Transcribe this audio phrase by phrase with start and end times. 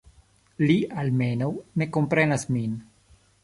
[0.63, 1.51] Li, almenaŭ,
[1.83, 2.77] ne komprenas min.